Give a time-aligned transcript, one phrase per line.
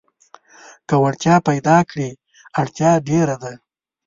[0.87, 2.09] که وړتيا پيداکړې
[2.61, 3.53] اړتيا ډېره ده.